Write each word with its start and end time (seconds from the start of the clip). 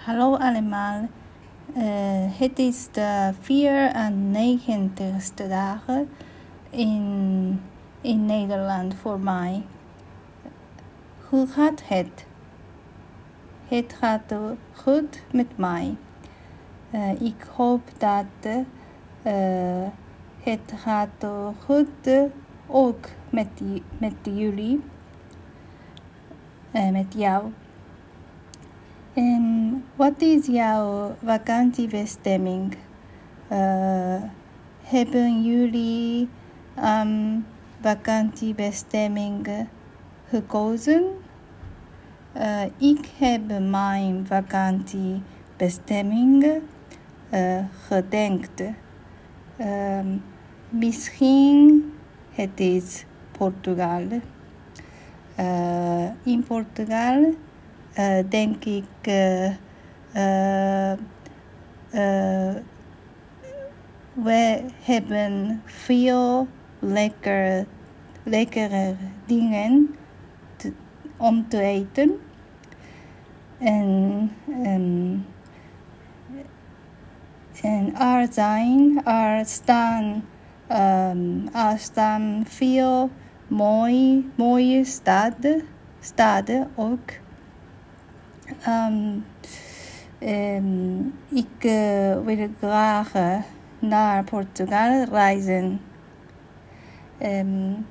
Hallo 0.00 0.36
allemaal. 0.36 1.08
Uh, 1.76 2.38
het 2.38 2.58
is 2.58 2.88
de 2.90 3.32
94ste 3.40 5.48
dagen 5.48 6.08
in, 6.70 7.62
in 8.00 8.26
Nederland 8.26 8.94
voor 8.94 9.18
mij. 9.18 9.62
Hoe 11.28 11.46
gaat 11.46 11.82
het? 11.84 12.26
Het 13.68 13.96
gaat 13.98 14.34
goed 14.72 15.22
met 15.32 15.58
mij. 15.58 15.96
Uh, 16.90 17.20
ik 17.20 17.46
hoop 17.54 17.82
dat 17.98 18.24
uh, 19.22 19.86
het 20.42 20.72
gaat 20.76 21.26
goed 21.64 22.28
ook 22.66 23.08
met, 23.30 23.48
met 23.98 24.14
jullie. 24.22 24.82
met 26.70 27.14
jou. 27.16 27.52
En 29.14 29.84
wat 29.96 30.22
is 30.22 30.46
jouw 30.46 31.14
vakantiebestemming? 31.24 32.76
Uh, 33.52 34.22
hebben 34.82 35.42
jullie 35.42 36.28
um, 36.78 37.46
vakantiebestemming 37.80 39.66
gekozen? 40.28 41.04
Uh, 42.36 42.62
ik 42.76 43.10
heb 43.18 43.60
mijn 43.70 44.26
vakantiebestemming 44.26 46.44
uh, 46.44 46.60
gedenkt. 47.86 48.62
Um, 49.60 50.22
misschien 50.68 51.92
het 52.32 52.60
is 52.60 53.04
Portugal. 53.38 54.06
Uh, 55.38 56.04
in 56.22 56.42
Portugal 56.42 57.22
uh, 57.22 57.34
denk 58.28 58.64
ik 58.64 58.84
uh, 59.08 59.46
uh, 61.92 62.54
we 64.12 64.60
hebben 64.82 65.62
veel 65.64 66.48
lekker, 66.78 67.66
lekkere 68.22 68.94
dingen 69.26 69.94
om 71.16 71.48
te 71.48 71.60
eten. 71.60 72.20
En, 73.58 74.30
um, 74.48 75.26
en 77.62 77.94
er 77.94 78.26
zijn, 78.30 79.04
er 79.04 79.46
staan, 79.46 80.24
um, 80.70 81.48
er 81.52 81.78
staan 81.78 82.42
veel 82.46 83.10
mooie, 83.46 84.24
mooie 84.34 84.84
steden, 84.84 85.62
steden 86.00 86.70
ook. 86.74 87.10
Um, 88.68 89.24
um, 90.28 91.14
ik 91.28 91.64
uh, 91.64 92.20
wil 92.24 92.48
graag 92.58 93.12
naar 93.78 94.24
Portugal 94.24 95.04
reizen. 95.04 95.80
Um, 97.22 97.86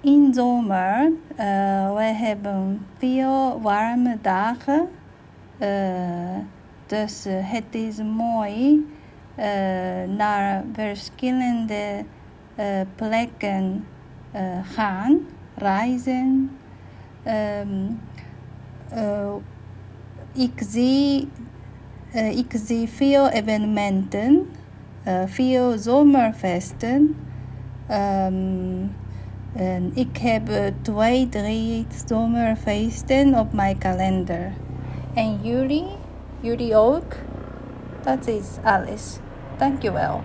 in 0.00 0.34
zomer 0.34 1.10
uh, 1.30 1.94
we 1.94 2.02
hebben 2.02 2.86
veel 2.98 3.60
warme 3.60 4.18
dagen. 4.22 4.88
Uh, 5.58 5.68
dus 6.86 7.26
het 7.28 7.74
is 7.74 8.02
mooi 8.02 8.86
uh, 9.38 9.44
naar 10.16 10.64
verschillende 10.72 12.04
plekken 12.96 13.86
gaan, 14.62 15.18
reizen. 15.54 16.50
Um, 17.26 18.00
ik, 20.32 20.62
veel 22.88 23.28
evenementen, 23.28 24.46
veel 25.26 25.78
zomerfesten. 25.78 27.16
Um, 27.90 28.92
en 29.54 29.90
ik 29.94 30.16
heb 30.16 30.48
twee, 30.82 31.28
drie 31.28 31.86
zomerfeesten 32.06 33.38
op 33.38 33.52
mijn 33.52 33.78
kalender. 33.78 34.52
En 35.14 35.38
jullie? 35.42 35.86
Jullie 36.40 36.76
ook? 36.76 37.14
Dat 38.02 38.26
is 38.26 38.46
alles. 38.62 39.18
Dankjewel. 39.56 40.20